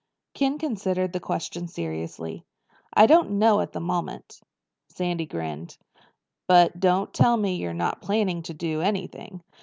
[0.33, 2.43] Ken considered the question seriously.
[2.91, 4.41] "I don't know at the moment."
[4.89, 5.77] Sandy grinned.
[6.47, 9.43] "But don't tell me you're not planning to do anything.